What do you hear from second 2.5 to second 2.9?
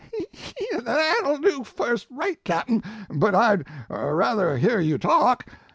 n,